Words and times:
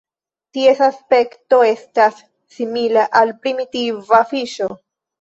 Ties 0.57 0.79
aspekto 0.85 1.59
estas 1.73 2.19
simila 2.57 3.07
al 3.23 3.37
"primitiva 3.47 4.27
fiŝo". 4.35 4.77